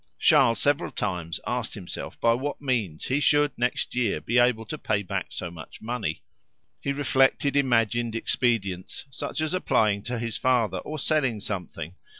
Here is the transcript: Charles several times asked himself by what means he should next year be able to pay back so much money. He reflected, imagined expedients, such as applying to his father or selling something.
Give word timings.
Charles 0.17 0.57
several 0.59 0.89
times 0.91 1.39
asked 1.45 1.75
himself 1.75 2.19
by 2.19 2.33
what 2.33 2.59
means 2.59 3.05
he 3.05 3.19
should 3.19 3.51
next 3.55 3.93
year 3.93 4.19
be 4.19 4.39
able 4.39 4.65
to 4.65 4.79
pay 4.79 5.03
back 5.03 5.27
so 5.29 5.51
much 5.51 5.79
money. 5.79 6.23
He 6.79 6.91
reflected, 6.91 7.55
imagined 7.55 8.15
expedients, 8.15 9.05
such 9.11 9.41
as 9.41 9.53
applying 9.53 10.01
to 10.05 10.17
his 10.17 10.37
father 10.37 10.79
or 10.79 10.97
selling 10.97 11.39
something. 11.39 11.93